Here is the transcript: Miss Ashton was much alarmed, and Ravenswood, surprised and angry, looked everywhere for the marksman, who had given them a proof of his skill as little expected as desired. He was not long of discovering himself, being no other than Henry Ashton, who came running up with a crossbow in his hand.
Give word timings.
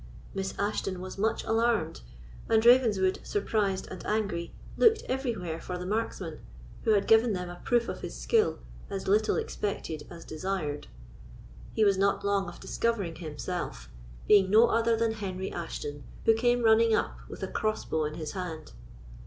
Miss 0.33 0.55
Ashton 0.57 0.99
was 0.99 1.19
much 1.19 1.43
alarmed, 1.43 2.01
and 2.49 2.65
Ravenswood, 2.65 3.19
surprised 3.21 3.87
and 3.91 4.03
angry, 4.03 4.51
looked 4.75 5.03
everywhere 5.07 5.61
for 5.61 5.77
the 5.77 5.85
marksman, 5.85 6.39
who 6.85 6.93
had 6.93 7.05
given 7.05 7.33
them 7.33 7.51
a 7.51 7.61
proof 7.63 7.87
of 7.87 7.99
his 8.01 8.15
skill 8.17 8.57
as 8.89 9.07
little 9.07 9.35
expected 9.35 10.07
as 10.09 10.25
desired. 10.25 10.87
He 11.75 11.85
was 11.85 11.99
not 11.99 12.25
long 12.25 12.47
of 12.49 12.59
discovering 12.59 13.17
himself, 13.17 13.89
being 14.27 14.49
no 14.49 14.69
other 14.69 14.95
than 14.97 15.11
Henry 15.11 15.51
Ashton, 15.51 16.03
who 16.25 16.33
came 16.33 16.63
running 16.63 16.95
up 16.95 17.19
with 17.29 17.43
a 17.43 17.47
crossbow 17.47 18.05
in 18.05 18.15
his 18.15 18.31
hand. 18.31 18.71